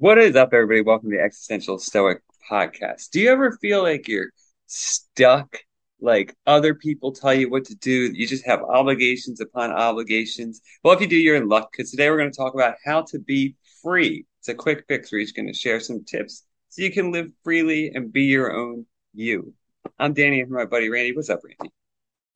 What 0.00 0.16
is 0.16 0.34
up, 0.34 0.54
everybody? 0.54 0.80
Welcome 0.80 1.10
to 1.10 1.18
the 1.18 1.22
Existential 1.22 1.78
Stoic 1.78 2.22
Podcast. 2.50 3.10
Do 3.10 3.20
you 3.20 3.30
ever 3.30 3.58
feel 3.60 3.82
like 3.82 4.08
you're 4.08 4.30
stuck? 4.64 5.58
Like 6.00 6.34
other 6.46 6.74
people 6.74 7.12
tell 7.12 7.34
you 7.34 7.50
what 7.50 7.66
to 7.66 7.74
do, 7.74 8.10
you 8.10 8.26
just 8.26 8.46
have 8.46 8.62
obligations 8.62 9.42
upon 9.42 9.72
obligations. 9.72 10.62
Well, 10.82 10.94
if 10.94 11.02
you 11.02 11.06
do, 11.06 11.16
you're 11.16 11.36
in 11.36 11.50
luck 11.50 11.70
because 11.70 11.90
today 11.90 12.08
we're 12.08 12.16
going 12.16 12.30
to 12.30 12.36
talk 12.36 12.54
about 12.54 12.76
how 12.82 13.02
to 13.10 13.18
be 13.18 13.56
free. 13.82 14.24
It's 14.38 14.48
a 14.48 14.54
quick 14.54 14.86
fix 14.88 15.12
where 15.12 15.18
he's 15.18 15.32
going 15.32 15.48
to 15.48 15.52
share 15.52 15.80
some 15.80 16.02
tips 16.02 16.44
so 16.70 16.80
you 16.80 16.90
can 16.90 17.12
live 17.12 17.30
freely 17.44 17.92
and 17.94 18.10
be 18.10 18.22
your 18.22 18.56
own 18.56 18.86
you. 19.12 19.52
I'm 19.98 20.14
Danny 20.14 20.40
and 20.40 20.50
my 20.50 20.64
buddy 20.64 20.88
Randy. 20.88 21.14
What's 21.14 21.28
up, 21.28 21.40
Randy? 21.44 21.74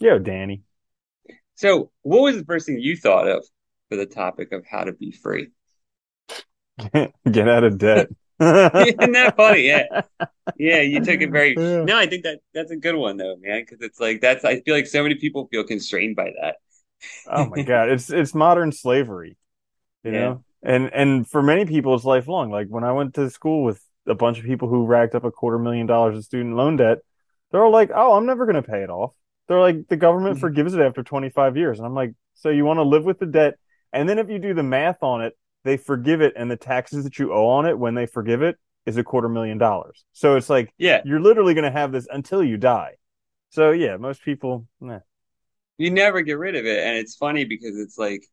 Yo, 0.00 0.18
Danny. 0.18 0.60
So, 1.54 1.90
what 2.02 2.24
was 2.24 2.36
the 2.36 2.44
first 2.44 2.66
thing 2.66 2.78
you 2.78 2.94
thought 2.94 3.26
of 3.26 3.42
for 3.88 3.96
the 3.96 4.04
topic 4.04 4.52
of 4.52 4.66
how 4.70 4.84
to 4.84 4.92
be 4.92 5.12
free? 5.12 5.48
Get 7.30 7.48
out 7.48 7.64
of 7.64 7.78
debt. 7.78 8.08
Isn't 8.40 9.12
that 9.12 9.34
funny? 9.36 9.62
Yeah, 9.62 10.02
yeah. 10.58 10.80
You 10.80 11.04
took 11.04 11.20
it 11.20 11.30
very. 11.30 11.54
No, 11.54 11.96
I 11.96 12.06
think 12.06 12.24
that 12.24 12.40
that's 12.52 12.72
a 12.72 12.76
good 12.76 12.96
one 12.96 13.16
though, 13.16 13.36
man. 13.40 13.62
Because 13.62 13.78
it's 13.80 14.00
like 14.00 14.20
that's. 14.20 14.44
I 14.44 14.60
feel 14.60 14.74
like 14.74 14.86
so 14.86 15.02
many 15.02 15.14
people 15.14 15.46
feel 15.46 15.64
constrained 15.64 16.16
by 16.16 16.32
that. 16.42 16.56
oh 17.30 17.46
my 17.46 17.62
god, 17.62 17.90
it's 17.90 18.10
it's 18.10 18.34
modern 18.34 18.72
slavery, 18.72 19.36
you 20.02 20.12
yeah. 20.12 20.18
know. 20.18 20.44
And 20.64 20.92
and 20.92 21.28
for 21.28 21.42
many 21.42 21.64
people, 21.64 21.94
it's 21.94 22.04
lifelong. 22.04 22.50
Like 22.50 22.66
when 22.68 22.82
I 22.82 22.90
went 22.90 23.14
to 23.14 23.30
school 23.30 23.62
with 23.62 23.80
a 24.06 24.14
bunch 24.14 24.38
of 24.38 24.44
people 24.44 24.68
who 24.68 24.84
racked 24.84 25.14
up 25.14 25.24
a 25.24 25.30
quarter 25.30 25.58
million 25.58 25.86
dollars 25.86 26.16
in 26.16 26.22
student 26.22 26.56
loan 26.56 26.76
debt, 26.76 26.98
they're 27.52 27.64
all 27.64 27.70
like, 27.70 27.90
"Oh, 27.94 28.14
I'm 28.14 28.26
never 28.26 28.46
going 28.46 28.60
to 28.60 28.68
pay 28.68 28.82
it 28.82 28.90
off." 28.90 29.14
They're 29.46 29.60
like, 29.60 29.86
"The 29.86 29.96
government 29.96 30.36
mm-hmm. 30.36 30.40
forgives 30.40 30.74
it 30.74 30.80
after 30.80 31.04
25 31.04 31.56
years," 31.56 31.78
and 31.78 31.86
I'm 31.86 31.94
like, 31.94 32.14
"So 32.34 32.48
you 32.48 32.64
want 32.64 32.78
to 32.78 32.82
live 32.82 33.04
with 33.04 33.20
the 33.20 33.26
debt?" 33.26 33.58
And 33.92 34.08
then 34.08 34.18
if 34.18 34.28
you 34.28 34.40
do 34.40 34.54
the 34.54 34.64
math 34.64 35.04
on 35.04 35.22
it, 35.22 35.36
they 35.64 35.76
forgive 35.76 36.20
it 36.20 36.34
and 36.36 36.50
the 36.50 36.56
taxes 36.56 37.04
that 37.04 37.18
you 37.18 37.32
owe 37.32 37.46
on 37.46 37.66
it 37.66 37.78
when 37.78 37.94
they 37.94 38.06
forgive 38.06 38.42
it 38.42 38.56
is 38.86 38.96
a 38.96 39.04
quarter 39.04 39.28
million 39.28 39.58
dollars. 39.58 40.04
So 40.12 40.36
it's 40.36 40.50
like, 40.50 40.72
yeah, 40.78 41.00
you're 41.04 41.20
literally 41.20 41.54
going 41.54 41.64
to 41.64 41.70
have 41.70 41.90
this 41.90 42.06
until 42.10 42.44
you 42.44 42.56
die. 42.56 42.96
So 43.50 43.70
yeah, 43.70 43.96
most 43.96 44.22
people, 44.22 44.66
nah. 44.80 45.00
you 45.78 45.90
never 45.90 46.20
get 46.22 46.38
rid 46.38 46.54
of 46.54 46.66
it. 46.66 46.84
And 46.84 46.96
it's 46.96 47.16
funny 47.16 47.44
because 47.44 47.78
it's 47.78 47.96
like, 47.96 48.24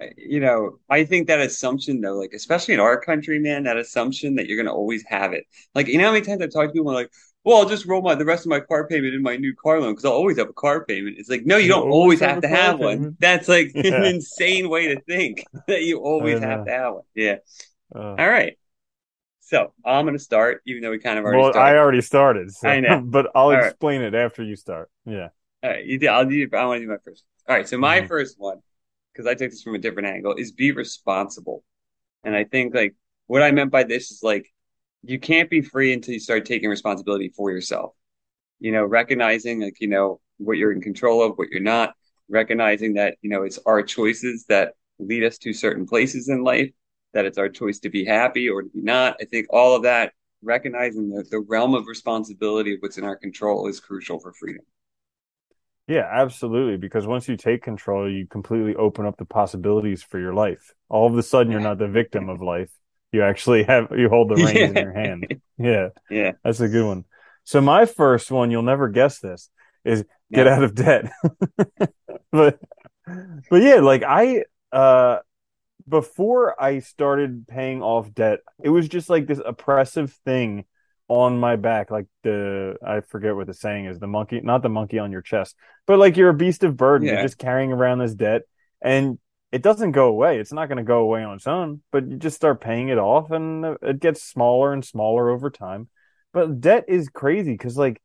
eh, 0.00 0.10
you 0.16 0.40
know, 0.40 0.78
I 0.88 1.04
think 1.04 1.26
that 1.26 1.40
assumption 1.40 2.00
though, 2.00 2.14
like, 2.14 2.32
especially 2.32 2.74
in 2.74 2.80
our 2.80 2.98
country, 2.98 3.38
man, 3.38 3.64
that 3.64 3.76
assumption 3.76 4.36
that 4.36 4.46
you're 4.46 4.56
going 4.56 4.66
to 4.66 4.72
always 4.72 5.04
have 5.08 5.32
it. 5.34 5.44
Like, 5.74 5.88
you 5.88 5.98
know 5.98 6.06
how 6.06 6.12
many 6.12 6.24
times 6.24 6.40
I've 6.40 6.52
talked 6.52 6.68
to 6.68 6.72
people 6.72 6.92
like, 6.92 7.10
well, 7.48 7.56
I'll 7.56 7.68
just 7.68 7.86
roll 7.86 8.02
my 8.02 8.14
the 8.14 8.26
rest 8.26 8.44
of 8.44 8.50
my 8.50 8.60
car 8.60 8.86
payment 8.86 9.14
in 9.14 9.22
my 9.22 9.38
new 9.38 9.54
car 9.54 9.80
loan 9.80 9.92
because 9.92 10.04
I'll 10.04 10.12
always 10.12 10.36
have 10.36 10.50
a 10.50 10.52
car 10.52 10.84
payment. 10.84 11.16
It's 11.18 11.30
like, 11.30 11.46
no, 11.46 11.56
you, 11.56 11.62
you 11.62 11.68
don't 11.70 11.88
always 11.88 12.20
have, 12.20 12.32
have 12.32 12.42
to 12.42 12.48
have 12.48 12.78
payment. 12.78 13.00
one. 13.00 13.16
That's 13.20 13.48
like 13.48 13.72
yeah. 13.74 13.94
an 13.94 14.04
insane 14.04 14.68
way 14.68 14.94
to 14.94 15.00
think 15.00 15.46
that 15.66 15.82
you 15.82 16.00
always 16.00 16.40
have 16.40 16.66
to 16.66 16.70
have 16.70 16.92
one. 16.92 17.02
Yeah. 17.14 17.36
Uh, 17.94 18.16
All 18.18 18.28
right. 18.28 18.58
So 19.40 19.72
I'm 19.82 20.04
going 20.04 20.14
to 20.14 20.22
start, 20.22 20.60
even 20.66 20.82
though 20.82 20.90
we 20.90 20.98
kind 20.98 21.18
of 21.18 21.24
already. 21.24 21.40
Well, 21.40 21.52
started. 21.52 21.74
I 21.74 21.78
already 21.78 22.02
started. 22.02 22.54
So, 22.54 22.68
I 22.68 22.80
know, 22.80 23.00
but 23.04 23.30
I'll 23.34 23.46
All 23.46 23.52
explain 23.52 24.02
right. 24.02 24.12
it 24.12 24.14
after 24.14 24.42
you 24.42 24.54
start. 24.54 24.90
Yeah. 25.06 25.28
All 25.62 25.70
right, 25.70 25.86
you 25.86 25.98
do. 25.98 26.08
I'll 26.08 26.26
do. 26.26 26.46
I 26.52 26.66
want 26.66 26.80
to 26.80 26.84
do 26.84 26.90
my 26.90 26.98
first. 27.02 27.24
All 27.48 27.56
right. 27.56 27.66
So 27.66 27.78
my 27.78 28.00
mm-hmm. 28.00 28.08
first 28.08 28.38
one, 28.38 28.58
because 29.14 29.26
I 29.26 29.32
took 29.32 29.50
this 29.50 29.62
from 29.62 29.74
a 29.74 29.78
different 29.78 30.08
angle, 30.08 30.34
is 30.34 30.52
be 30.52 30.72
responsible. 30.72 31.64
And 32.24 32.36
I 32.36 32.44
think 32.44 32.74
like 32.74 32.94
what 33.26 33.42
I 33.42 33.52
meant 33.52 33.70
by 33.70 33.84
this 33.84 34.10
is 34.10 34.22
like 34.22 34.52
you 35.02 35.18
can't 35.18 35.50
be 35.50 35.62
free 35.62 35.92
until 35.92 36.14
you 36.14 36.20
start 36.20 36.44
taking 36.44 36.70
responsibility 36.70 37.28
for 37.28 37.50
yourself. 37.50 37.92
You 38.60 38.72
know, 38.72 38.84
recognizing 38.84 39.62
like, 39.62 39.80
you 39.80 39.88
know, 39.88 40.20
what 40.38 40.58
you're 40.58 40.72
in 40.72 40.80
control 40.80 41.22
of, 41.22 41.36
what 41.36 41.48
you're 41.50 41.60
not, 41.60 41.94
recognizing 42.28 42.94
that, 42.94 43.16
you 43.22 43.30
know, 43.30 43.42
it's 43.42 43.58
our 43.66 43.82
choices 43.82 44.44
that 44.48 44.74
lead 44.98 45.24
us 45.24 45.38
to 45.38 45.52
certain 45.52 45.86
places 45.86 46.28
in 46.28 46.42
life, 46.42 46.70
that 47.14 47.24
it's 47.24 47.38
our 47.38 47.48
choice 47.48 47.78
to 47.80 47.90
be 47.90 48.04
happy 48.04 48.48
or 48.48 48.62
to 48.62 48.68
be 48.68 48.82
not. 48.82 49.16
I 49.20 49.24
think 49.24 49.46
all 49.50 49.76
of 49.76 49.82
that, 49.84 50.12
recognizing 50.42 51.10
the, 51.10 51.24
the 51.30 51.40
realm 51.40 51.74
of 51.74 51.86
responsibility 51.86 52.74
of 52.74 52.80
what's 52.80 52.98
in 52.98 53.04
our 53.04 53.16
control 53.16 53.66
is 53.68 53.80
crucial 53.80 54.20
for 54.20 54.32
freedom. 54.32 54.62
Yeah, 55.86 56.06
absolutely. 56.10 56.76
Because 56.76 57.06
once 57.06 57.28
you 57.28 57.36
take 57.36 57.62
control, 57.62 58.12
you 58.12 58.26
completely 58.26 58.74
open 58.74 59.06
up 59.06 59.16
the 59.16 59.24
possibilities 59.24 60.02
for 60.02 60.18
your 60.20 60.34
life. 60.34 60.74
All 60.88 61.06
of 61.06 61.16
a 61.16 61.22
sudden, 61.22 61.50
you're 61.50 61.60
not 61.60 61.78
the 61.78 61.88
victim 61.88 62.28
of 62.28 62.42
life 62.42 62.70
you 63.12 63.22
actually 63.22 63.62
have 63.64 63.88
you 63.96 64.08
hold 64.08 64.30
the 64.30 64.34
reins 64.36 64.52
yeah. 64.52 64.66
in 64.66 64.74
your 64.74 64.92
hand. 64.92 65.40
Yeah. 65.58 65.88
Yeah. 66.10 66.32
That's 66.44 66.60
a 66.60 66.68
good 66.68 66.86
one. 66.86 67.04
So 67.44 67.60
my 67.60 67.86
first 67.86 68.30
one, 68.30 68.50
you'll 68.50 68.62
never 68.62 68.88
guess 68.88 69.20
this, 69.20 69.50
is 69.84 70.04
get 70.32 70.46
yeah. 70.46 70.54
out 70.54 70.64
of 70.64 70.74
debt. 70.74 71.10
but 72.32 72.58
but 73.50 73.62
yeah, 73.62 73.76
like 73.76 74.02
I 74.02 74.44
uh 74.72 75.18
before 75.88 76.62
I 76.62 76.80
started 76.80 77.48
paying 77.48 77.82
off 77.82 78.12
debt, 78.12 78.40
it 78.62 78.68
was 78.68 78.88
just 78.88 79.08
like 79.08 79.26
this 79.26 79.40
oppressive 79.44 80.12
thing 80.24 80.66
on 81.08 81.38
my 81.38 81.56
back, 81.56 81.90
like 81.90 82.06
the 82.22 82.76
I 82.86 83.00
forget 83.00 83.34
what 83.34 83.46
the 83.46 83.54
saying 83.54 83.86
is, 83.86 83.98
the 83.98 84.06
monkey, 84.06 84.40
not 84.42 84.62
the 84.62 84.68
monkey 84.68 84.98
on 84.98 85.10
your 85.10 85.22
chest, 85.22 85.56
but 85.86 85.98
like 85.98 86.18
you're 86.18 86.28
a 86.28 86.34
beast 86.34 86.64
of 86.64 86.76
burden. 86.76 87.06
Yeah. 87.06 87.14
You're 87.14 87.22
just 87.22 87.38
carrying 87.38 87.72
around 87.72 88.00
this 88.00 88.14
debt, 88.14 88.42
and 88.82 89.18
it 89.50 89.62
doesn't 89.62 89.92
go 89.92 90.08
away. 90.08 90.38
It's 90.38 90.52
not 90.52 90.68
going 90.68 90.78
to 90.78 90.84
go 90.84 90.98
away 90.98 91.22
on 91.24 91.36
its 91.36 91.46
own, 91.46 91.82
but 91.90 92.08
you 92.08 92.16
just 92.16 92.36
start 92.36 92.60
paying 92.60 92.88
it 92.88 92.98
off 92.98 93.30
and 93.30 93.76
it 93.82 94.00
gets 94.00 94.22
smaller 94.22 94.72
and 94.72 94.84
smaller 94.84 95.30
over 95.30 95.50
time. 95.50 95.88
But 96.32 96.60
debt 96.60 96.84
is 96.88 97.08
crazy 97.08 97.52
because 97.52 97.76
like 97.76 98.02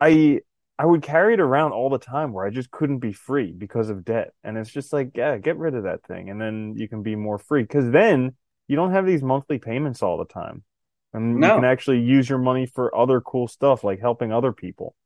I 0.00 0.40
I 0.78 0.86
would 0.86 1.02
carry 1.02 1.34
it 1.34 1.40
around 1.40 1.72
all 1.72 1.90
the 1.90 1.98
time 1.98 2.32
where 2.32 2.44
I 2.44 2.50
just 2.50 2.70
couldn't 2.72 2.98
be 2.98 3.12
free 3.12 3.52
because 3.52 3.88
of 3.88 4.04
debt. 4.04 4.32
And 4.42 4.58
it's 4.58 4.70
just 4.70 4.92
like, 4.92 5.12
yeah, 5.14 5.38
get 5.38 5.56
rid 5.56 5.76
of 5.76 5.84
that 5.84 6.02
thing 6.02 6.30
and 6.30 6.40
then 6.40 6.74
you 6.76 6.88
can 6.88 7.02
be 7.02 7.14
more 7.14 7.38
free 7.38 7.64
cuz 7.64 7.90
then 7.90 8.34
you 8.66 8.74
don't 8.74 8.92
have 8.92 9.06
these 9.06 9.22
monthly 9.22 9.58
payments 9.58 10.02
all 10.02 10.18
the 10.18 10.24
time. 10.24 10.64
And 11.12 11.36
no. 11.36 11.48
you 11.48 11.54
can 11.56 11.64
actually 11.64 12.00
use 12.00 12.28
your 12.28 12.38
money 12.38 12.66
for 12.66 12.96
other 12.96 13.20
cool 13.20 13.46
stuff 13.46 13.84
like 13.84 14.00
helping 14.00 14.32
other 14.32 14.52
people. 14.52 14.96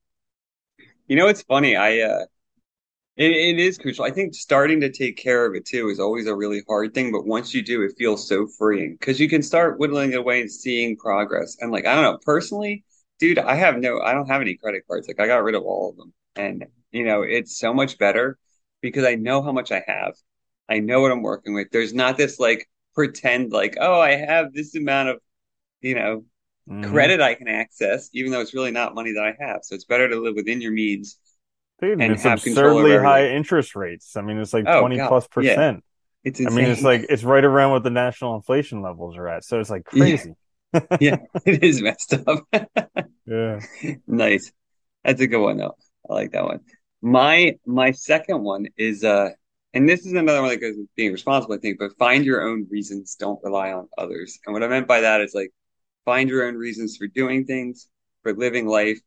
You 1.06 1.16
know, 1.16 1.26
it's 1.28 1.42
funny. 1.42 1.76
I 1.76 1.98
uh 2.00 2.24
it, 3.16 3.30
it 3.30 3.58
is 3.58 3.78
crucial. 3.78 4.04
I 4.04 4.10
think 4.10 4.34
starting 4.34 4.80
to 4.80 4.92
take 4.92 5.16
care 5.16 5.46
of 5.46 5.54
it 5.54 5.64
too 5.64 5.88
is 5.88 5.98
always 5.98 6.26
a 6.26 6.34
really 6.34 6.62
hard 6.68 6.92
thing, 6.92 7.12
but 7.12 7.26
once 7.26 7.54
you 7.54 7.62
do, 7.62 7.82
it 7.82 7.94
feels 7.96 8.28
so 8.28 8.46
freeing 8.46 8.96
because 8.98 9.18
you 9.18 9.28
can 9.28 9.42
start 9.42 9.78
whittling 9.78 10.12
it 10.12 10.18
away 10.18 10.40
and 10.40 10.50
seeing 10.50 10.96
progress. 10.96 11.56
And 11.60 11.72
like, 11.72 11.86
I 11.86 11.94
don't 11.94 12.04
know, 12.04 12.18
personally, 12.18 12.84
dude, 13.18 13.38
I 13.38 13.54
have 13.54 13.78
no, 13.78 14.00
I 14.00 14.12
don't 14.12 14.28
have 14.28 14.42
any 14.42 14.56
credit 14.56 14.82
cards. 14.86 15.08
Like, 15.08 15.20
I 15.20 15.26
got 15.26 15.42
rid 15.42 15.54
of 15.54 15.62
all 15.62 15.90
of 15.90 15.96
them. 15.96 16.12
And, 16.34 16.66
you 16.90 17.04
know, 17.04 17.22
it's 17.22 17.58
so 17.58 17.72
much 17.72 17.96
better 17.98 18.38
because 18.82 19.04
I 19.04 19.14
know 19.14 19.42
how 19.42 19.52
much 19.52 19.72
I 19.72 19.82
have. 19.86 20.14
I 20.68 20.80
know 20.80 21.00
what 21.00 21.12
I'm 21.12 21.22
working 21.22 21.54
with. 21.54 21.68
There's 21.70 21.94
not 21.94 22.18
this 22.18 22.38
like 22.38 22.68
pretend, 22.94 23.52
like, 23.52 23.76
oh, 23.80 24.00
I 24.00 24.16
have 24.16 24.52
this 24.52 24.74
amount 24.74 25.08
of, 25.08 25.20
you 25.80 25.94
know, 25.94 26.24
mm-hmm. 26.68 26.90
credit 26.90 27.22
I 27.22 27.34
can 27.34 27.48
access, 27.48 28.10
even 28.12 28.30
though 28.30 28.40
it's 28.40 28.54
really 28.54 28.72
not 28.72 28.94
money 28.94 29.12
that 29.12 29.24
I 29.24 29.42
have. 29.42 29.60
So 29.62 29.74
it's 29.74 29.84
better 29.84 30.08
to 30.08 30.20
live 30.20 30.34
within 30.34 30.60
your 30.60 30.72
means 30.72 31.18
Dude, 31.80 32.00
and 32.00 32.12
it's 32.12 32.24
absurdly 32.24 32.96
high 32.96 33.28
interest 33.28 33.76
rates. 33.76 34.16
I 34.16 34.22
mean, 34.22 34.38
it's 34.38 34.54
like 34.54 34.64
oh, 34.66 34.80
20 34.80 34.96
God. 34.96 35.08
plus 35.08 35.28
percent. 35.28 35.76
Yeah. 35.76 36.30
It's 36.30 36.40
insane. 36.40 36.58
I 36.58 36.60
mean, 36.62 36.70
it's 36.70 36.82
like 36.82 37.06
it's 37.08 37.22
right 37.22 37.44
around 37.44 37.72
what 37.72 37.82
the 37.84 37.90
national 37.90 38.34
inflation 38.34 38.82
levels 38.82 39.16
are 39.16 39.28
at. 39.28 39.44
So 39.44 39.60
it's 39.60 39.70
like 39.70 39.84
crazy. 39.84 40.34
Yeah, 40.74 40.82
yeah 41.00 41.16
it 41.46 41.62
is 41.62 41.80
messed 41.80 42.12
up. 42.12 42.44
yeah. 43.26 43.60
Nice. 44.06 44.52
That's 45.04 45.20
a 45.20 45.26
good 45.26 45.40
one 45.40 45.56
though. 45.56 45.76
I 46.10 46.12
like 46.12 46.32
that 46.32 46.44
one. 46.44 46.60
My 47.00 47.56
my 47.64 47.92
second 47.92 48.42
one 48.42 48.66
is 48.76 49.04
uh 49.04 49.30
and 49.72 49.88
this 49.88 50.04
is 50.04 50.12
another 50.12 50.42
one 50.42 50.50
that 50.50 50.60
goes 50.60 50.74
with 50.76 50.88
being 50.96 51.12
responsible, 51.12 51.54
I 51.54 51.58
think, 51.58 51.78
but 51.78 51.96
find 51.98 52.24
your 52.24 52.42
own 52.42 52.66
reasons, 52.68 53.14
don't 53.14 53.38
rely 53.42 53.72
on 53.72 53.88
others. 53.96 54.38
And 54.44 54.52
what 54.52 54.64
I 54.64 54.68
meant 54.68 54.88
by 54.88 55.02
that 55.02 55.20
is 55.20 55.34
like 55.34 55.50
find 56.04 56.28
your 56.28 56.46
own 56.46 56.56
reasons 56.56 56.96
for 56.96 57.06
doing 57.06 57.46
things, 57.46 57.88
for 58.22 58.34
living 58.34 58.66
life, 58.66 58.98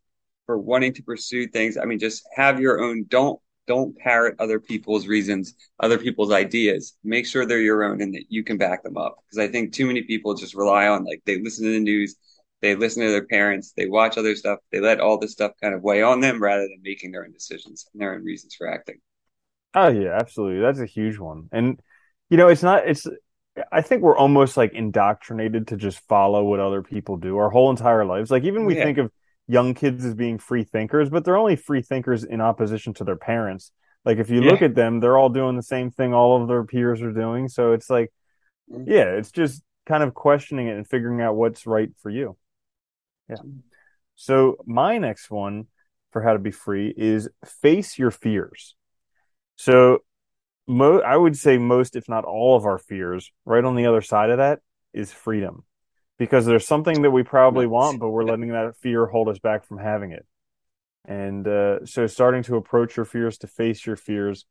for 0.49 0.57
wanting 0.57 0.91
to 0.91 1.03
pursue 1.03 1.45
things. 1.45 1.77
I 1.77 1.85
mean, 1.85 1.99
just 1.99 2.27
have 2.33 2.59
your 2.59 2.81
own. 2.81 3.05
Don't 3.07 3.39
don't 3.67 3.95
parrot 3.99 4.33
other 4.39 4.59
people's 4.59 5.05
reasons, 5.05 5.53
other 5.79 5.99
people's 5.99 6.31
ideas. 6.31 6.97
Make 7.03 7.27
sure 7.27 7.45
they're 7.45 7.61
your 7.61 7.83
own 7.83 8.01
and 8.01 8.15
that 8.15 8.23
you 8.29 8.43
can 8.43 8.57
back 8.57 8.81
them 8.81 8.97
up. 8.97 9.17
Because 9.23 9.47
I 9.47 9.51
think 9.51 9.73
too 9.73 9.85
many 9.85 10.01
people 10.01 10.33
just 10.33 10.55
rely 10.55 10.88
on 10.88 11.05
like 11.05 11.21
they 11.27 11.39
listen 11.39 11.65
to 11.65 11.71
the 11.73 11.79
news, 11.79 12.15
they 12.62 12.74
listen 12.74 13.03
to 13.03 13.12
their 13.12 13.27
parents, 13.27 13.74
they 13.77 13.85
watch 13.85 14.18
other 14.18 14.35
stuff, 14.35 14.57
they 14.71 14.79
let 14.79 15.00
all 15.00 15.19
this 15.19 15.33
stuff 15.33 15.51
kind 15.62 15.75
of 15.75 15.83
weigh 15.83 16.01
on 16.01 16.19
them 16.19 16.41
rather 16.41 16.63
than 16.63 16.79
making 16.81 17.12
their 17.12 17.25
own 17.25 17.31
decisions 17.31 17.85
and 17.94 18.01
their 18.01 18.15
own 18.15 18.24
reasons 18.24 18.56
for 18.56 18.68
acting. 18.68 19.00
Oh 19.75 19.89
yeah, 19.89 20.18
absolutely. 20.19 20.62
That's 20.62 20.79
a 20.79 20.88
huge 20.88 21.19
one. 21.19 21.47
And 21.51 21.79
you 22.31 22.38
know, 22.38 22.47
it's 22.47 22.63
not 22.63 22.88
it's 22.88 23.06
I 23.71 23.83
think 23.83 24.01
we're 24.01 24.18
almost 24.18 24.57
like 24.57 24.74
indoctrinated 24.74 25.68
to 25.68 25.77
just 25.77 26.00
follow 26.07 26.44
what 26.44 26.59
other 26.59 26.81
people 26.81 27.18
do 27.18 27.38
our 27.38 27.51
whole 27.51 27.69
entire 27.69 28.03
lives. 28.03 28.31
Like 28.31 28.45
even 28.45 28.65
we 28.65 28.75
yeah. 28.75 28.85
think 28.85 28.97
of 28.97 29.12
young 29.50 29.74
kids 29.74 30.06
as 30.06 30.13
being 30.13 30.38
free 30.38 30.63
thinkers, 30.63 31.10
but 31.10 31.25
they're 31.25 31.36
only 31.36 31.56
free 31.56 31.81
thinkers 31.81 32.24
in 32.24 32.40
opposition 32.40 32.94
to 32.94 33.04
their 33.04 33.16
parents. 33.16 33.72
Like 34.06 34.19
if 34.19 34.30
you 34.30 34.44
yeah. 34.44 34.51
look 34.51 34.62
at 34.62 34.75
them, 34.75 35.00
they're 35.00 35.18
all 35.18 35.30
doing 35.30 35.56
the 35.56 35.63
same 35.63 35.90
thing 35.90 36.13
all 36.13 36.40
of 36.40 36.48
their 36.48 36.63
peers 36.63 37.01
are 37.01 37.12
doing. 37.12 37.48
So 37.48 37.74
it's 37.74 37.90
like, 37.90 38.13
mm-hmm. 38.72 38.90
yeah, 38.90 39.06
it's 39.06 39.31
just 39.31 39.63
kind 39.88 40.04
of 40.04 40.13
questioning 40.13 40.68
it 40.68 40.78
and 40.78 40.88
figuring 40.88 41.19
out 41.19 41.36
what's 41.36 41.66
right 41.66 41.90
for 42.04 42.12
you. 42.12 42.38
Yeah. 43.28 43.38
So 44.16 44.57
my 44.68 45.00
next 45.00 45.31
one 45.31 45.66
for 46.12 46.22
how 46.22 46.34
to 46.34 46.40
be 46.40 46.51
free 46.51 46.94
is 46.96 47.28
face 47.44 47.98
your 47.98 48.12
fears. 48.12 48.75
So 49.56 50.04
mo- 50.68 51.01
I 51.01 51.18
would 51.18 51.36
say 51.36 51.57
most, 51.57 51.96
if 51.96 52.07
not 52.07 52.24
all 52.24 52.56
of 52.56 52.66
our 52.66 52.78
fears, 52.78 53.31
right 53.46 53.66
on 53.66 53.75
the 53.75 53.88
other 53.88 54.01
side 54.01 54.30
of 54.30 54.38
that 54.38 54.60
is 54.94 55.12
freedom. 55.12 55.63
Because 56.19 56.45
there's 56.45 56.68
something 56.68 57.01
that 57.01 57.12
we 57.12 57.24
probably 57.24 57.66
want, 57.66 58.00
but 58.00 58.10
we're 58.10 58.25
letting 58.25 58.50
that 58.50 58.75
fear 58.75 59.07
hold 59.07 59.30
us 59.30 59.39
back 59.39 59.66
from 59.66 59.80
having 59.80 60.12
it. 60.12 60.25
And 61.06 61.48
uh, 61.48 61.86
so, 61.86 62.06
starting 62.06 62.44
to 62.44 62.57
approach 62.57 62.98
your 62.98 63.06
fears, 63.06 63.38
to 63.39 63.48
face 63.48 63.86
your 63.86 63.95
fears, 63.95 64.45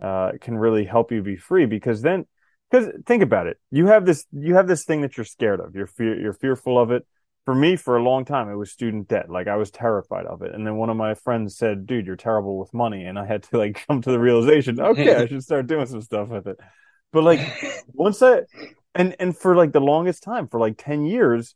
uh, 0.00 0.32
can 0.40 0.56
really 0.56 0.84
help 0.84 1.10
you 1.10 1.22
be 1.22 1.36
free. 1.36 1.64
Because 1.64 2.02
then, 2.02 2.26
because 2.70 2.92
think 3.06 3.22
about 3.22 3.46
it, 3.46 3.58
you 3.70 3.86
have 3.86 4.04
this, 4.04 4.26
you 4.30 4.54
have 4.54 4.68
this 4.68 4.84
thing 4.84 5.00
that 5.00 5.16
you're 5.16 5.24
scared 5.24 5.60
of. 5.60 5.74
You're 5.74 5.86
fear, 5.86 6.20
you're 6.20 6.34
fearful 6.34 6.78
of 6.78 6.90
it. 6.90 7.06
For 7.46 7.54
me, 7.54 7.76
for 7.76 7.96
a 7.96 8.02
long 8.02 8.24
time, 8.24 8.48
it 8.48 8.54
was 8.54 8.70
student 8.70 9.08
debt. 9.08 9.30
Like 9.30 9.48
I 9.48 9.56
was 9.56 9.70
terrified 9.70 10.26
of 10.26 10.42
it. 10.42 10.54
And 10.54 10.66
then 10.66 10.76
one 10.76 10.88
of 10.88 10.96
my 10.96 11.14
friends 11.14 11.56
said, 11.56 11.86
"Dude, 11.86 12.06
you're 12.06 12.16
terrible 12.16 12.58
with 12.58 12.72
money," 12.74 13.04
and 13.06 13.18
I 13.18 13.24
had 13.24 13.44
to 13.44 13.58
like 13.58 13.84
come 13.88 14.02
to 14.02 14.10
the 14.10 14.20
realization, 14.20 14.78
okay, 14.78 15.14
I 15.14 15.26
should 15.28 15.42
start 15.42 15.66
doing 15.66 15.86
some 15.86 16.02
stuff 16.02 16.28
with 16.28 16.46
it. 16.46 16.58
But 17.12 17.24
like 17.24 17.40
once 17.92 18.22
I 18.22 18.42
and 18.94 19.16
and 19.18 19.36
for 19.36 19.56
like 19.56 19.72
the 19.72 19.80
longest 19.80 20.22
time, 20.22 20.48
for 20.48 20.60
like 20.60 20.76
ten 20.78 21.04
years, 21.04 21.54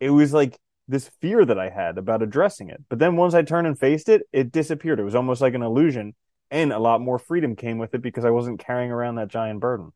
it 0.00 0.10
was 0.10 0.32
like 0.32 0.58
this 0.88 1.08
fear 1.20 1.44
that 1.44 1.58
I 1.58 1.68
had 1.70 1.98
about 1.98 2.22
addressing 2.22 2.70
it. 2.70 2.82
But 2.88 2.98
then 2.98 3.16
once 3.16 3.34
I 3.34 3.42
turned 3.42 3.66
and 3.66 3.78
faced 3.78 4.08
it, 4.08 4.22
it 4.32 4.52
disappeared. 4.52 5.00
It 5.00 5.04
was 5.04 5.14
almost 5.14 5.40
like 5.42 5.54
an 5.54 5.62
illusion, 5.62 6.14
and 6.50 6.72
a 6.72 6.78
lot 6.78 7.00
more 7.00 7.18
freedom 7.18 7.56
came 7.56 7.78
with 7.78 7.94
it 7.94 8.02
because 8.02 8.24
I 8.24 8.30
wasn't 8.30 8.60
carrying 8.60 8.90
around 8.90 9.16
that 9.16 9.28
giant 9.28 9.60
burden. 9.60 9.92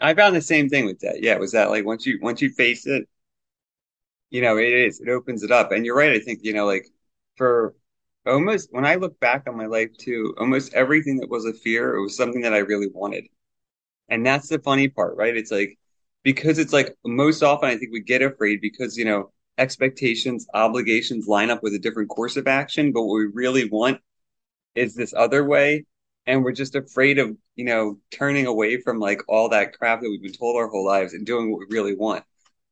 I 0.00 0.14
found 0.14 0.34
the 0.36 0.40
same 0.42 0.68
thing 0.68 0.86
with 0.86 1.00
that. 1.00 1.22
Yeah, 1.22 1.34
it 1.34 1.40
was 1.40 1.52
that 1.52 1.70
like 1.70 1.84
once 1.84 2.06
you 2.06 2.18
once 2.22 2.40
you 2.42 2.50
face 2.50 2.86
it, 2.86 3.08
you 4.30 4.40
know, 4.42 4.58
it 4.58 4.72
is 4.72 5.00
it 5.00 5.08
opens 5.08 5.42
it 5.42 5.50
up. 5.50 5.72
And 5.72 5.84
you're 5.86 5.96
right. 5.96 6.12
I 6.12 6.20
think 6.20 6.40
you 6.42 6.52
know, 6.52 6.66
like 6.66 6.86
for 7.36 7.74
almost 8.26 8.68
when 8.72 8.84
I 8.86 8.96
look 8.96 9.18
back 9.20 9.44
on 9.48 9.56
my 9.56 9.66
life 9.66 9.90
too, 9.98 10.34
almost 10.38 10.74
everything 10.74 11.18
that 11.18 11.30
was 11.30 11.44
a 11.46 11.54
fear, 11.54 11.94
it 11.96 12.02
was 12.02 12.16
something 12.16 12.42
that 12.42 12.54
I 12.54 12.58
really 12.58 12.88
wanted. 12.92 13.24
And 14.08 14.24
that's 14.26 14.48
the 14.48 14.58
funny 14.58 14.88
part, 14.88 15.16
right? 15.16 15.36
It's 15.36 15.50
like 15.50 15.78
because 16.22 16.58
it's 16.58 16.72
like 16.72 16.96
most 17.04 17.42
often 17.42 17.68
I 17.68 17.76
think 17.76 17.92
we 17.92 18.00
get 18.00 18.22
afraid 18.22 18.60
because, 18.60 18.96
you 18.96 19.04
know, 19.04 19.32
expectations, 19.58 20.46
obligations 20.54 21.26
line 21.26 21.50
up 21.50 21.62
with 21.62 21.74
a 21.74 21.78
different 21.78 22.08
course 22.10 22.36
of 22.36 22.46
action, 22.46 22.92
but 22.92 23.02
what 23.04 23.14
we 23.16 23.26
really 23.32 23.68
want 23.68 24.00
is 24.74 24.94
this 24.94 25.14
other 25.14 25.44
way. 25.44 25.84
And 26.26 26.44
we're 26.44 26.52
just 26.52 26.74
afraid 26.74 27.18
of, 27.18 27.36
you 27.56 27.64
know, 27.64 27.98
turning 28.10 28.46
away 28.46 28.80
from 28.80 29.00
like 29.00 29.22
all 29.28 29.48
that 29.50 29.76
crap 29.78 30.00
that 30.02 30.08
we've 30.10 30.22
been 30.22 30.32
told 30.32 30.56
our 30.56 30.68
whole 30.68 30.84
lives 30.86 31.14
and 31.14 31.24
doing 31.26 31.50
what 31.50 31.60
we 31.60 31.66
really 31.70 31.94
want. 31.96 32.24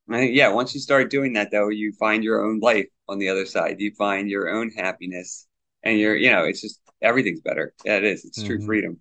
And 0.09 0.17
I 0.17 0.21
think, 0.21 0.37
yeah, 0.37 0.49
once 0.51 0.75
you 0.75 0.81
start 0.81 1.11
doing 1.11 1.35
that 1.35 1.51
though, 1.51 1.69
you 1.69 1.93
find 1.93 2.25
your 2.25 2.45
own 2.45 2.61
life 2.61 2.87
on 3.09 3.19
the 3.19 3.29
other 3.31 3.47
side. 3.47 3.81
You 3.81 3.93
find 3.97 4.31
your 4.31 4.49
own 4.51 4.71
happiness 4.71 5.47
and 5.83 5.99
you're, 5.99 6.17
you 6.17 6.33
know, 6.33 6.45
it's 6.45 6.61
just 6.61 6.81
everything's 7.03 7.41
better. 7.41 7.75
Yeah, 7.85 7.99
it 7.99 8.05
is. 8.05 8.25
It's 8.25 8.43
true 8.43 8.59
Mm-hmm. 8.59 8.61
freedom. 8.61 9.01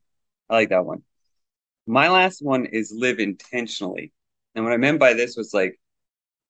I 0.50 0.56
like 0.56 0.70
that 0.70 0.86
one. 0.86 1.04
My 1.88 2.10
last 2.10 2.42
one 2.42 2.66
is 2.66 2.94
live 2.96 3.20
intentionally. 3.20 4.12
And 4.56 4.64
what 4.64 4.74
I 4.74 4.78
meant 4.78 5.00
by 5.00 5.14
this 5.14 5.38
was 5.38 5.54
like, 5.54 5.80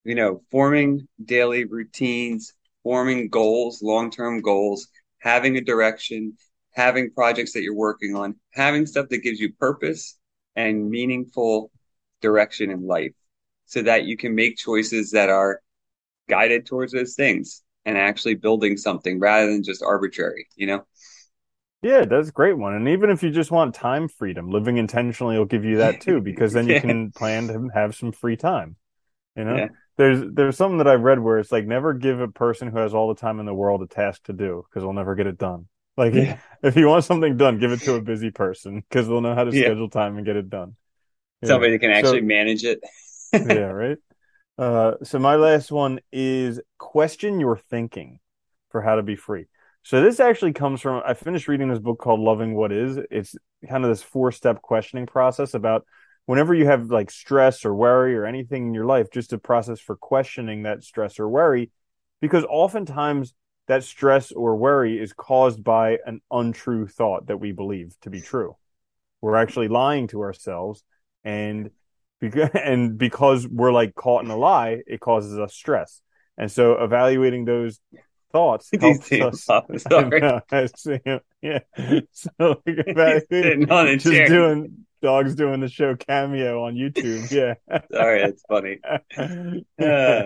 you 0.04 0.16
know, 0.16 0.42
forming 0.52 1.08
daily 1.24 1.66
routines, 1.66 2.54
forming 2.84 3.30
goals, 3.30 3.82
long-term 3.82 4.42
goals, 4.42 4.88
having 5.20 5.58
a 5.58 5.62
direction, 5.62 6.38
having 6.72 7.12
projects 7.12 7.54
that 7.54 7.64
you're 7.64 7.76
working 7.76 8.16
on, 8.16 8.36
having 8.54 8.86
stuff 8.86 9.10
that 9.10 9.24
gives 9.24 9.40
you 9.40 9.52
purpose 9.54 10.18
and 10.56 10.90
meaningful 10.90 11.72
direction 12.22 12.70
in 12.70 12.86
life 12.86 13.14
so 13.66 13.82
that 13.82 14.06
you 14.06 14.16
can 14.16 14.36
make 14.36 14.58
choices 14.58 15.12
that 15.12 15.30
are 15.30 15.62
guided 16.30 16.66
towards 16.66 16.94
those 16.94 17.16
things 17.16 17.64
and 17.86 17.98
actually 17.98 18.36
building 18.36 18.78
something 18.78 19.20
rather 19.20 19.52
than 19.52 19.64
just 19.64 19.84
arbitrary, 19.84 20.48
you 20.56 20.68
know? 20.68 20.86
Yeah, 21.82 22.06
that's 22.06 22.30
a 22.30 22.32
great 22.32 22.58
one. 22.58 22.74
And 22.74 22.88
even 22.90 23.10
if 23.10 23.22
you 23.22 23.30
just 23.30 23.52
want 23.52 23.76
time 23.76 24.08
freedom, 24.08 24.50
living 24.50 24.78
intentionally 24.78 25.38
will 25.38 25.46
give 25.46 25.64
you 25.66 25.78
that 25.78 26.02
too, 26.02 26.20
because 26.22 26.54
then 26.54 26.68
you 26.68 26.76
Yeah. 26.76 26.80
can 26.82 27.12
plan 27.12 27.48
to 27.48 27.70
have 27.74 27.96
some 27.96 28.12
free 28.12 28.38
time. 28.38 28.76
You 29.36 29.44
know, 29.44 29.56
Yeah. 29.56 29.68
there's 29.98 30.24
there's 30.34 30.58
something 30.58 30.80
that 30.80 30.88
I've 30.88 31.02
read 31.02 31.20
where 31.20 31.38
it's 31.38 31.52
like 31.52 31.66
never 31.68 31.94
give 31.94 32.20
a 32.22 32.28
person 32.28 32.70
who 32.70 32.78
has 32.80 32.94
all 32.94 33.10
the 33.14 33.20
time 33.20 33.40
in 33.40 33.46
the 33.46 33.54
world 33.54 33.84
a 33.84 33.88
task 33.88 34.24
to 34.24 34.34
do 34.34 34.66
because 34.68 34.84
they'll 34.84 34.94
never 34.94 35.14
get 35.16 35.28
it 35.28 35.38
done. 35.38 35.68
Like 35.98 36.14
Yeah. 36.14 36.40
if 36.64 36.76
you 36.76 36.88
want 36.88 37.04
something 37.04 37.38
done, 37.38 37.60
give 37.60 37.72
it 37.72 37.82
to 37.82 37.96
a 37.96 38.02
busy 38.02 38.32
person 38.32 38.82
because 38.90 39.08
they'll 39.08 39.22
know 39.22 39.36
how 39.36 39.44
to 39.44 39.52
schedule 39.52 39.90
time 39.90 40.18
and 40.18 40.26
get 40.26 40.36
it 40.38 40.50
done. 40.50 40.76
Yeah. 41.42 41.50
Somebody 41.50 41.74
that 41.74 41.80
can 41.80 41.92
So- 41.92 41.98
actually 42.00 42.22
manage 42.22 42.64
it. 42.64 42.80
yeah, 43.34 43.72
right. 43.72 43.98
Uh, 44.58 44.94
so 45.04 45.20
my 45.20 45.36
last 45.36 45.72
one 45.72 46.00
is 46.12 46.62
question 46.78 47.40
your 47.42 47.58
thinking 47.58 48.20
for 48.70 48.82
how 48.82 48.96
to 48.96 49.04
be 49.04 49.18
free. 49.18 49.46
So 49.86 50.02
this 50.02 50.20
actually 50.20 50.54
comes 50.54 50.82
from 50.82 51.04
I 51.06 51.14
finished 51.14 51.48
reading 51.48 51.70
this 51.70 51.78
book 51.78 52.00
called 52.00 52.20
Loving 52.20 52.56
What 52.56 52.72
Is. 52.72 52.98
It's 53.12 53.36
kind 53.70 53.84
of 53.84 53.92
this 53.92 54.02
four-step 54.02 54.64
questioning 54.64 55.06
process 55.06 55.54
about 55.54 55.86
whenever 56.26 56.56
you 56.56 56.66
have 56.66 56.90
like 56.90 57.12
stress 57.12 57.64
or 57.64 57.76
worry 57.76 58.16
or 58.16 58.26
anything 58.26 58.66
in 58.66 58.74
your 58.74 58.88
life, 58.88 59.12
just 59.14 59.32
a 59.32 59.38
process 59.38 59.80
for 59.80 59.96
questioning 59.96 60.64
that 60.64 60.84
stress 60.84 61.20
or 61.20 61.30
worry, 61.30 61.70
because 62.20 62.44
oftentimes 62.46 63.36
that 63.68 63.84
stress 63.84 64.32
or 64.32 64.56
worry 64.56 65.00
is 65.00 65.14
caused 65.14 65.64
by 65.64 66.00
an 66.08 66.20
untrue 66.32 66.88
thought 66.88 67.28
that 67.28 67.38
we 67.38 67.52
believe 67.52 67.94
to 68.02 68.10
be 68.10 68.22
true. 68.22 68.56
We're 69.22 69.36
actually 69.36 69.68
lying 69.68 70.08
to 70.08 70.22
ourselves 70.22 70.84
and 71.24 71.70
because 72.20 72.50
and 72.56 72.98
because 72.98 73.48
we're 73.48 73.72
like 73.72 73.94
caught 73.94 74.24
in 74.24 74.32
a 74.32 74.36
lie, 74.36 74.82
it 74.88 75.00
causes 75.00 75.38
us 75.38 75.54
stress. 75.54 76.02
And 76.40 76.52
so 76.52 76.84
evaluating 76.84 77.46
those 77.46 77.80
thoughts 78.36 78.70
These 78.72 78.82
helps 78.82 79.10
two- 79.10 79.24
us. 79.24 79.46
oh, 79.50 79.62
I 79.70 79.78
sorry. 79.78 80.22
I 80.52 80.66
see 80.76 81.00
him. 81.06 81.20
Yeah. 81.42 81.60
So 82.12 82.30
like 82.40 82.62
evaluating, 82.66 83.28
Sitting 83.30 83.72
on 83.72 83.88
a 83.88 83.94
just 83.98 84.06
chair. 84.14 84.28
doing 84.28 84.86
dogs 85.02 85.36
doing 85.36 85.60
the 85.62 85.70
show 85.70 85.96
cameo 85.96 86.64
on 86.66 86.76
YouTube. 86.76 87.30
Yeah. 87.32 87.56
Sorry, 87.92 88.24
it's 88.24 88.44
funny. 88.50 88.80
Uh, 89.18 90.24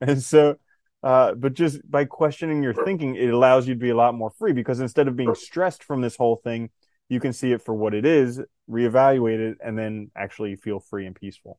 and 0.00 0.22
so 0.22 0.56
uh, 1.02 1.32
but 1.34 1.54
just 1.54 1.88
by 1.88 2.04
questioning 2.04 2.62
your 2.62 2.74
thinking, 2.74 3.14
it 3.14 3.28
allows 3.32 3.68
you 3.68 3.74
to 3.74 3.80
be 3.80 3.90
a 3.90 3.96
lot 3.96 4.14
more 4.14 4.30
free 4.38 4.52
because 4.52 4.80
instead 4.80 5.06
of 5.08 5.14
being 5.16 5.34
stressed 5.34 5.84
from 5.84 6.00
this 6.00 6.16
whole 6.16 6.36
thing, 6.42 6.70
you 7.08 7.20
can 7.20 7.32
see 7.32 7.52
it 7.52 7.62
for 7.64 7.72
what 7.72 7.94
it 7.94 8.04
is, 8.04 8.40
reevaluate 8.68 9.38
it, 9.38 9.58
and 9.64 9.78
then 9.78 10.10
actually 10.16 10.56
feel 10.56 10.80
free 10.80 11.06
and 11.06 11.14
peaceful. 11.14 11.58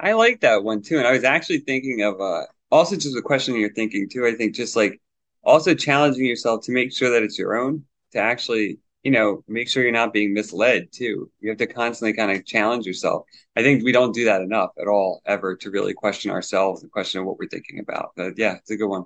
I 0.00 0.12
like 0.14 0.40
that 0.40 0.64
one 0.64 0.82
too. 0.82 0.98
And 0.98 1.06
I 1.06 1.12
was 1.12 1.24
actually 1.24 1.60
thinking 1.60 2.02
of 2.02 2.20
uh 2.20 2.42
also 2.70 2.96
just 2.96 3.16
a 3.16 3.22
question 3.22 3.54
you're 3.56 3.72
thinking 3.72 4.08
too. 4.08 4.26
I 4.26 4.34
think 4.34 4.54
just 4.54 4.76
like 4.76 5.00
also 5.44 5.74
challenging 5.74 6.24
yourself 6.26 6.64
to 6.64 6.72
make 6.72 6.92
sure 6.92 7.10
that 7.10 7.22
it's 7.22 7.38
your 7.38 7.56
own, 7.56 7.84
to 8.12 8.18
actually, 8.18 8.78
you 9.02 9.10
know, 9.12 9.44
make 9.46 9.68
sure 9.68 9.82
you're 9.82 9.92
not 9.92 10.12
being 10.12 10.34
misled 10.34 10.88
too. 10.92 11.30
You 11.40 11.50
have 11.50 11.58
to 11.58 11.66
constantly 11.66 12.16
kind 12.16 12.36
of 12.36 12.44
challenge 12.44 12.86
yourself. 12.86 13.26
I 13.56 13.62
think 13.62 13.84
we 13.84 13.92
don't 13.92 14.14
do 14.14 14.24
that 14.24 14.40
enough 14.42 14.70
at 14.80 14.88
all 14.88 15.22
ever 15.26 15.56
to 15.56 15.70
really 15.70 15.94
question 15.94 16.30
ourselves 16.30 16.82
and 16.82 16.90
question 16.90 17.24
what 17.24 17.38
we're 17.38 17.48
thinking 17.48 17.78
about. 17.78 18.10
But 18.16 18.36
yeah, 18.36 18.56
it's 18.56 18.70
a 18.70 18.76
good 18.76 18.88
one. 18.88 19.04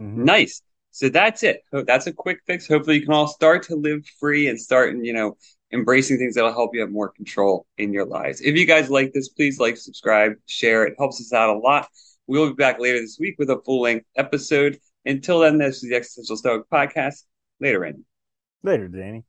Mhm. 0.00 0.24
Nice. 0.24 0.62
So 0.90 1.08
that's 1.08 1.42
it. 1.42 1.62
That's 1.72 2.06
a 2.06 2.12
quick 2.12 2.40
fix. 2.46 2.68
Hopefully 2.68 2.96
you 2.96 3.02
can 3.02 3.14
all 3.14 3.26
start 3.26 3.62
to 3.64 3.76
live 3.76 4.04
free 4.20 4.48
and 4.48 4.60
start, 4.60 4.92
and 4.94 5.06
you 5.06 5.14
know, 5.14 5.38
embracing 5.72 6.18
things 6.18 6.34
that'll 6.34 6.52
help 6.52 6.74
you 6.74 6.82
have 6.82 6.90
more 6.90 7.08
control 7.08 7.66
in 7.78 7.94
your 7.94 8.04
lives. 8.04 8.42
If 8.42 8.56
you 8.56 8.66
guys 8.66 8.90
like 8.90 9.14
this, 9.14 9.30
please 9.30 9.58
like, 9.58 9.78
subscribe, 9.78 10.34
share. 10.44 10.84
It 10.84 10.96
helps 10.98 11.18
us 11.18 11.32
out 11.32 11.56
a 11.56 11.58
lot. 11.58 11.88
We'll 12.26 12.48
be 12.48 12.54
back 12.54 12.78
later 12.78 13.00
this 13.00 13.18
week 13.18 13.36
with 13.38 13.50
a 13.50 13.60
full 13.64 13.82
length 13.82 14.06
episode. 14.16 14.78
Until 15.04 15.40
then, 15.40 15.58
this 15.58 15.82
is 15.82 15.90
the 15.90 15.96
Existential 15.96 16.36
Stoic 16.36 16.62
Podcast. 16.72 17.24
Later, 17.60 17.80
Randy. 17.80 18.04
Later, 18.62 18.88
Danny. 18.88 19.24